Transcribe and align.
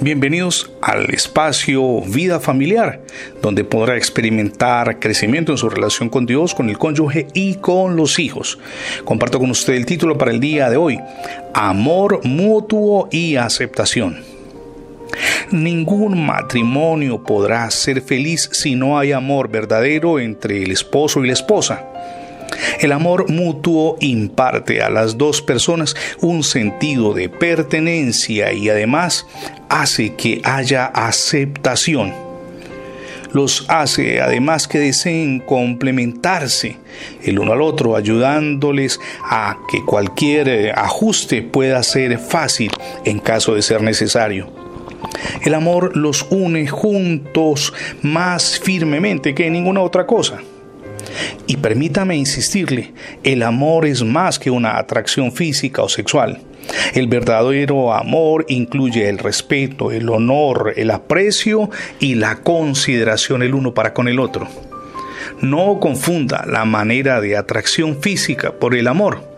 Bienvenidos 0.00 0.70
al 0.80 1.10
espacio 1.10 2.00
Vida 2.00 2.40
Familiar, 2.40 3.02
donde 3.42 3.62
podrá 3.62 3.98
experimentar 3.98 4.98
crecimiento 4.98 5.52
en 5.52 5.58
su 5.58 5.68
relación 5.68 6.08
con 6.08 6.24
Dios, 6.24 6.54
con 6.54 6.70
el 6.70 6.78
cónyuge 6.78 7.26
y 7.34 7.56
con 7.56 7.94
los 7.94 8.18
hijos. 8.18 8.58
Comparto 9.04 9.38
con 9.38 9.50
usted 9.50 9.74
el 9.74 9.84
título 9.84 10.16
para 10.16 10.30
el 10.30 10.40
día 10.40 10.70
de 10.70 10.78
hoy, 10.78 10.98
Amor 11.52 12.24
mutuo 12.24 13.10
y 13.12 13.36
aceptación. 13.36 14.22
Ningún 15.50 16.24
matrimonio 16.24 17.22
podrá 17.22 17.70
ser 17.70 18.00
feliz 18.00 18.48
si 18.52 18.76
no 18.76 18.98
hay 18.98 19.12
amor 19.12 19.50
verdadero 19.50 20.18
entre 20.18 20.62
el 20.62 20.70
esposo 20.70 21.22
y 21.22 21.26
la 21.26 21.34
esposa. 21.34 21.84
El 22.80 22.92
amor 22.92 23.30
mutuo 23.30 23.96
imparte 24.00 24.82
a 24.82 24.90
las 24.90 25.18
dos 25.18 25.42
personas 25.42 25.96
un 26.20 26.42
sentido 26.42 27.14
de 27.14 27.28
pertenencia 27.28 28.52
y 28.52 28.68
además 28.68 29.26
hace 29.68 30.14
que 30.14 30.40
haya 30.44 30.86
aceptación. 30.86 32.12
Los 33.32 33.66
hace 33.68 34.20
además 34.20 34.66
que 34.68 34.78
deseen 34.78 35.40
complementarse 35.40 36.76
el 37.22 37.38
uno 37.38 37.52
al 37.52 37.60
otro, 37.60 37.96
ayudándoles 37.96 39.00
a 39.22 39.58
que 39.70 39.84
cualquier 39.84 40.48
eh, 40.48 40.72
ajuste 40.72 41.42
pueda 41.42 41.82
ser 41.82 42.18
fácil 42.18 42.70
en 43.04 43.18
caso 43.18 43.54
de 43.54 43.62
ser 43.62 43.82
necesario. 43.82 44.50
El 45.42 45.54
amor 45.54 45.96
los 45.96 46.26
une 46.30 46.66
juntos 46.66 47.74
más 48.02 48.58
firmemente 48.58 49.34
que 49.34 49.50
ninguna 49.50 49.82
otra 49.82 50.06
cosa. 50.06 50.40
Y 51.46 51.56
permítame 51.56 52.16
insistirle, 52.16 52.92
el 53.22 53.42
amor 53.42 53.86
es 53.86 54.02
más 54.02 54.38
que 54.38 54.50
una 54.50 54.78
atracción 54.78 55.32
física 55.32 55.82
o 55.82 55.88
sexual. 55.88 56.40
El 56.94 57.06
verdadero 57.06 57.92
amor 57.92 58.44
incluye 58.48 59.08
el 59.08 59.18
respeto, 59.18 59.92
el 59.92 60.08
honor, 60.08 60.72
el 60.76 60.90
aprecio 60.90 61.70
y 62.00 62.14
la 62.14 62.36
consideración 62.36 63.42
el 63.42 63.54
uno 63.54 63.74
para 63.74 63.92
con 63.92 64.08
el 64.08 64.18
otro. 64.18 64.48
No 65.40 65.78
confunda 65.80 66.44
la 66.46 66.64
manera 66.64 67.20
de 67.20 67.36
atracción 67.36 68.00
física 68.00 68.52
por 68.52 68.74
el 68.74 68.88
amor. 68.88 69.36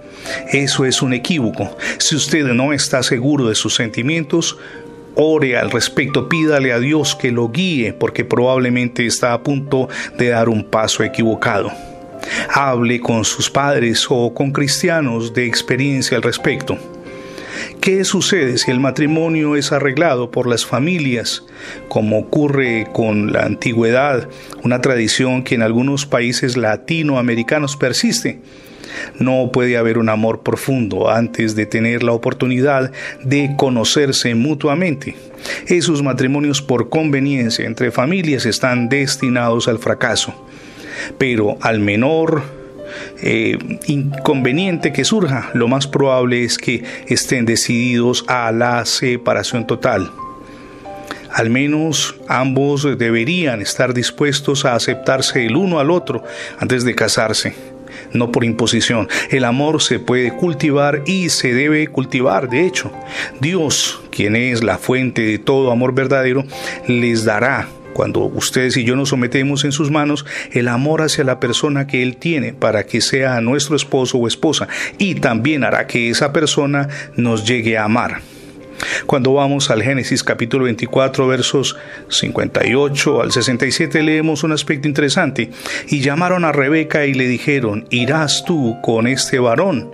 Eso 0.52 0.84
es 0.84 1.02
un 1.02 1.12
equívoco. 1.12 1.76
Si 1.98 2.16
usted 2.16 2.44
no 2.46 2.72
está 2.72 3.02
seguro 3.02 3.48
de 3.48 3.54
sus 3.54 3.74
sentimientos, 3.74 4.58
ore 5.20 5.58
al 5.58 5.70
respecto, 5.72 6.28
pídale 6.28 6.72
a 6.72 6.78
Dios 6.78 7.16
que 7.16 7.32
lo 7.32 7.48
guíe 7.50 7.92
porque 7.92 8.24
probablemente 8.24 9.04
está 9.04 9.32
a 9.32 9.42
punto 9.42 9.88
de 10.16 10.28
dar 10.28 10.48
un 10.48 10.64
paso 10.64 11.02
equivocado. 11.02 11.72
Hable 12.50 13.00
con 13.00 13.24
sus 13.24 13.50
padres 13.50 14.06
o 14.08 14.32
con 14.32 14.52
cristianos 14.52 15.34
de 15.34 15.46
experiencia 15.46 16.16
al 16.16 16.22
respecto. 16.22 16.78
¿Qué 17.80 18.04
sucede 18.04 18.58
si 18.58 18.70
el 18.70 18.78
matrimonio 18.78 19.56
es 19.56 19.72
arreglado 19.72 20.30
por 20.30 20.46
las 20.46 20.64
familias, 20.64 21.44
como 21.88 22.18
ocurre 22.18 22.86
con 22.92 23.32
la 23.32 23.44
antigüedad, 23.44 24.28
una 24.62 24.80
tradición 24.80 25.42
que 25.42 25.56
en 25.56 25.62
algunos 25.62 26.06
países 26.06 26.56
latinoamericanos 26.56 27.76
persiste? 27.76 28.40
No 29.18 29.50
puede 29.52 29.76
haber 29.76 29.98
un 29.98 30.08
amor 30.08 30.40
profundo 30.40 31.10
antes 31.10 31.54
de 31.54 31.66
tener 31.66 32.02
la 32.02 32.12
oportunidad 32.12 32.92
de 33.22 33.54
conocerse 33.56 34.34
mutuamente. 34.34 35.16
Esos 35.66 36.02
matrimonios 36.02 36.62
por 36.62 36.88
conveniencia 36.88 37.66
entre 37.66 37.90
familias 37.90 38.46
están 38.46 38.88
destinados 38.88 39.68
al 39.68 39.78
fracaso. 39.78 40.34
Pero 41.16 41.56
al 41.60 41.80
menor 41.80 42.42
eh, 43.22 43.58
inconveniente 43.86 44.92
que 44.92 45.04
surja, 45.04 45.50
lo 45.54 45.68
más 45.68 45.86
probable 45.86 46.44
es 46.44 46.58
que 46.58 46.84
estén 47.06 47.44
decididos 47.44 48.24
a 48.28 48.50
la 48.52 48.84
separación 48.84 49.66
total. 49.66 50.10
Al 51.32 51.50
menos 51.50 52.16
ambos 52.26 52.86
deberían 52.98 53.60
estar 53.60 53.92
dispuestos 53.92 54.64
a 54.64 54.74
aceptarse 54.74 55.46
el 55.46 55.56
uno 55.56 55.78
al 55.78 55.90
otro 55.90 56.24
antes 56.58 56.84
de 56.84 56.94
casarse 56.94 57.54
no 58.12 58.32
por 58.32 58.44
imposición. 58.44 59.08
El 59.30 59.44
amor 59.44 59.82
se 59.82 59.98
puede 59.98 60.32
cultivar 60.32 61.02
y 61.06 61.28
se 61.28 61.52
debe 61.54 61.86
cultivar. 61.88 62.48
De 62.48 62.66
hecho, 62.66 62.90
Dios, 63.40 64.00
quien 64.10 64.36
es 64.36 64.62
la 64.62 64.78
fuente 64.78 65.22
de 65.22 65.38
todo 65.38 65.70
amor 65.70 65.94
verdadero, 65.94 66.44
les 66.86 67.24
dará 67.24 67.68
cuando 67.98 68.20
ustedes 68.20 68.76
y 68.76 68.84
yo 68.84 68.94
nos 68.94 69.08
sometemos 69.08 69.64
en 69.64 69.72
sus 69.72 69.90
manos, 69.90 70.24
el 70.52 70.68
amor 70.68 71.02
hacia 71.02 71.24
la 71.24 71.40
persona 71.40 71.88
que 71.88 72.04
Él 72.04 72.16
tiene 72.16 72.52
para 72.52 72.86
que 72.86 73.00
sea 73.00 73.40
nuestro 73.40 73.74
esposo 73.74 74.18
o 74.18 74.28
esposa 74.28 74.68
y 74.98 75.16
también 75.16 75.64
hará 75.64 75.88
que 75.88 76.08
esa 76.08 76.32
persona 76.32 76.88
nos 77.16 77.44
llegue 77.44 77.76
a 77.76 77.86
amar. 77.86 78.20
Cuando 79.06 79.34
vamos 79.34 79.70
al 79.70 79.82
Génesis 79.82 80.22
capítulo 80.22 80.64
24 80.64 81.26
versos 81.26 81.76
58 82.08 83.22
al 83.22 83.32
67 83.32 84.02
leemos 84.02 84.42
un 84.44 84.52
aspecto 84.52 84.88
interesante. 84.88 85.50
Y 85.88 86.00
llamaron 86.00 86.44
a 86.44 86.52
Rebeca 86.52 87.06
y 87.06 87.14
le 87.14 87.26
dijeron, 87.26 87.86
¿irás 87.90 88.44
tú 88.44 88.76
con 88.82 89.06
este 89.06 89.38
varón? 89.38 89.90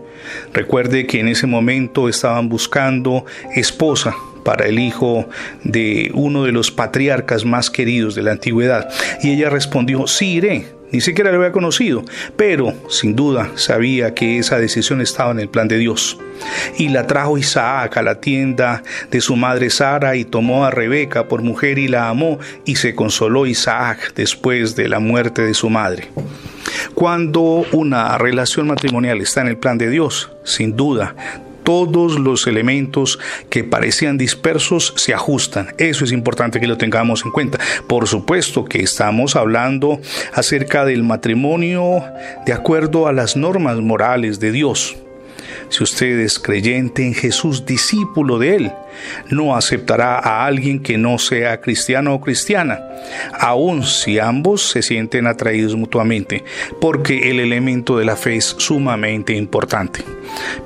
Recuerde 0.53 1.07
que 1.07 1.21
en 1.21 1.29
ese 1.29 1.47
momento 1.47 2.09
estaban 2.09 2.49
buscando 2.49 3.25
esposa 3.55 4.15
para 4.45 4.67
el 4.67 4.79
hijo 4.79 5.29
de 5.63 6.11
uno 6.15 6.45
de 6.45 6.53
los 6.53 6.71
patriarcas 6.71 7.45
más 7.45 7.71
queridos 7.71 8.15
de 8.15 8.23
la 8.23 8.33
antigüedad. 8.33 8.89
Y 9.23 9.33
ella 9.33 9.51
respondió, 9.51 10.07
sí 10.07 10.35
iré 10.35 10.67
ni 10.95 11.01
siquiera 11.01 11.33
lo 11.33 11.39
había 11.39 11.51
conocido, 11.51 12.05
pero 12.37 12.73
sin 12.89 13.17
duda 13.17 13.51
sabía 13.57 14.15
que 14.15 14.39
esa 14.39 14.61
decisión 14.61 15.01
estaba 15.01 15.33
en 15.33 15.41
el 15.41 15.49
plan 15.49 15.67
de 15.67 15.79
Dios. 15.79 16.17
Y 16.79 16.89
la 16.91 17.09
trajo 17.09 17.37
Isaac 17.37 17.97
a 17.97 18.03
la 18.03 18.21
tienda 18.21 18.85
de 19.11 19.21
su 19.21 19.35
madre 19.35 19.71
Sara 19.71 20.15
y 20.15 20.25
tomó 20.25 20.65
a 20.65 20.71
Rebeca 20.71 21.27
por 21.27 21.43
mujer 21.43 21.81
y 21.81 21.89
la 21.89 22.09
amó 22.09 22.39
y 22.65 22.77
se 22.77 22.95
consoló 22.95 23.45
Isaac 23.45 24.13
después 24.15 24.77
de 24.77 24.89
la 24.89 25.01
muerte 25.01 25.43
de 25.43 25.55
su 25.55 25.69
madre. 25.69 26.11
Cuando 26.95 27.67
una 27.73 28.17
relación 28.17 28.69
matrimonial 28.69 29.21
está 29.21 29.41
en 29.41 29.49
el 29.49 29.57
plan 29.57 29.79
de 29.79 29.91
Dios, 29.91 30.31
sin 30.45 30.77
duda 30.77 31.17
todos 31.65 32.19
los 32.21 32.47
elementos 32.47 33.19
que 33.51 33.65
parecían 33.65 34.19
dispersos 34.19 34.95
se 34.97 35.15
ajustan. 35.15 35.75
Eso 35.79 36.05
es 36.05 36.13
importante 36.13 36.61
que 36.61 36.67
lo 36.67 36.79
tengamos 36.79 37.25
en 37.25 37.33
cuenta. 37.33 37.59
Por 37.89 38.07
supuesto 38.07 38.65
que 38.65 38.83
estamos 38.83 39.35
hablando 39.35 40.01
acerca 40.33 40.85
del 40.85 41.03
matrimonio 41.03 42.05
de 42.47 42.53
acuerdo 42.53 43.09
a 43.09 43.13
las 43.13 43.37
normas 43.37 43.79
morales 43.79 44.39
de 44.39 44.53
Dios. 44.53 44.97
Si 45.69 45.83
usted 45.83 46.21
es 46.21 46.39
creyente 46.39 47.07
en 47.07 47.15
Jesús, 47.15 47.67
discípulo 47.67 48.39
de 48.39 48.57
Él, 48.57 48.73
no 49.31 49.57
aceptará 49.57 50.19
a 50.19 50.47
alguien 50.47 50.81
que 50.81 50.99
no 50.99 51.19
sea 51.19 51.61
cristiano 51.61 52.15
o 52.15 52.21
cristiana, 52.21 52.81
aun 53.39 53.83
si 53.83 54.19
ambos 54.19 54.71
se 54.71 54.83
sienten 54.83 55.27
atraídos 55.27 55.75
mutuamente, 55.75 56.45
porque 56.81 57.31
el 57.31 57.41
elemento 57.41 57.99
de 57.99 58.05
la 58.05 58.17
fe 58.17 58.37
es 58.37 58.55
sumamente 58.59 59.35
importante. 59.35 60.05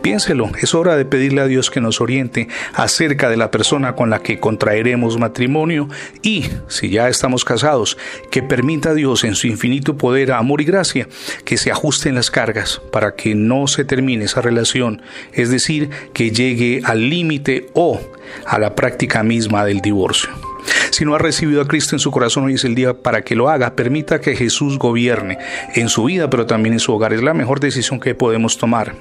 Piénselo, 0.03 0.51
es 0.61 0.75
hora 0.75 0.97
de 0.97 1.05
pedirle 1.05 1.41
a 1.41 1.47
Dios 1.47 1.71
que 1.71 1.81
nos 1.81 2.01
oriente 2.01 2.49
acerca 2.75 3.29
de 3.29 3.37
la 3.37 3.51
persona 3.51 3.95
con 3.95 4.11
la 4.11 4.23
que 4.23 4.39
contraeremos 4.39 5.19
matrimonio 5.19 5.89
y, 6.23 6.45
si 6.69 6.91
ya 6.91 7.09
estamos 7.09 7.45
casados, 7.45 7.99
que 8.31 8.43
permita 8.43 8.91
a 8.91 8.95
Dios 8.95 9.25
en 9.25 9.35
su 9.35 9.47
infinito 9.47 9.97
poder, 9.97 10.33
amor 10.33 10.61
y 10.61 10.65
gracia 10.65 11.09
que 11.45 11.57
se 11.57 11.71
ajusten 11.71 12.15
las 12.15 12.31
cargas 12.31 12.81
para 12.93 13.15
que 13.15 13.35
no 13.35 13.67
se 13.67 13.85
termine 13.85 14.25
esa 14.25 14.41
relación, 14.41 15.03
es 15.33 15.51
decir, 15.51 15.91
que 16.13 16.31
llegue 16.31 16.81
al 16.85 17.09
límite 17.09 17.67
o 17.75 18.01
a 18.47 18.59
la 18.59 18.75
práctica 18.75 19.23
misma 19.23 19.65
del 19.65 19.81
divorcio. 19.81 20.31
Si 20.91 21.05
no 21.05 21.15
ha 21.15 21.19
recibido 21.19 21.63
a 21.63 21.69
Cristo 21.69 21.95
en 21.95 22.01
su 22.01 22.11
corazón, 22.11 22.45
hoy 22.45 22.55
es 22.55 22.65
el 22.65 22.75
día 22.75 22.95
para 22.95 23.23
que 23.23 23.37
lo 23.37 23.49
haga. 23.49 23.75
Permita 23.75 24.21
que 24.21 24.37
Jesús 24.37 24.79
gobierne 24.79 25.39
en 25.75 25.89
su 25.89 26.05
vida, 26.05 26.29
pero 26.29 26.47
también 26.47 26.75
en 26.75 26.81
su 26.81 26.93
hogar. 26.93 27.13
Es 27.13 27.23
la 27.23 27.35
mejor 27.35 27.61
decisión 27.61 28.01
que 28.01 28.15
podemos 28.15 28.59
tomar. 28.59 28.95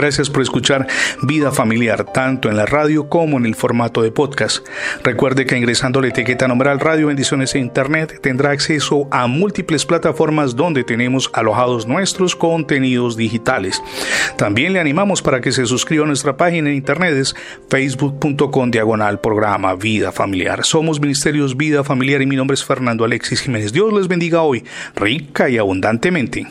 Gracias 0.00 0.30
por 0.30 0.40
escuchar 0.40 0.86
Vida 1.20 1.52
Familiar, 1.52 2.06
tanto 2.10 2.48
en 2.48 2.56
la 2.56 2.64
radio 2.64 3.10
como 3.10 3.36
en 3.36 3.44
el 3.44 3.54
formato 3.54 4.00
de 4.00 4.10
podcast. 4.10 4.66
Recuerde 5.04 5.44
que 5.44 5.58
ingresando 5.58 6.00
la 6.00 6.08
etiqueta 6.08 6.48
Nombral 6.48 6.80
Radio 6.80 7.08
Bendiciones 7.08 7.54
e 7.54 7.58
Internet 7.58 8.18
tendrá 8.22 8.52
acceso 8.52 9.08
a 9.10 9.26
múltiples 9.26 9.84
plataformas 9.84 10.56
donde 10.56 10.84
tenemos 10.84 11.28
alojados 11.34 11.86
nuestros 11.86 12.34
contenidos 12.34 13.14
digitales. 13.18 13.82
También 14.38 14.72
le 14.72 14.80
animamos 14.80 15.20
para 15.20 15.42
que 15.42 15.52
se 15.52 15.66
suscriba 15.66 16.04
a 16.04 16.06
nuestra 16.06 16.34
página 16.34 16.70
en 16.70 16.76
internet 16.76 17.14
es 17.14 17.36
facebook.com 17.68 18.70
diagonal 18.70 19.20
programa 19.20 19.74
Vida 19.74 20.12
Familiar. 20.12 20.64
Somos 20.64 20.98
Ministerios 20.98 21.58
Vida 21.58 21.84
Familiar 21.84 22.22
y 22.22 22.26
mi 22.26 22.36
nombre 22.36 22.54
es 22.54 22.64
Fernando 22.64 23.04
Alexis 23.04 23.42
Jiménez. 23.42 23.70
Dios 23.70 23.92
les 23.92 24.08
bendiga 24.08 24.40
hoy, 24.40 24.64
rica 24.96 25.50
y 25.50 25.58
abundantemente. 25.58 26.46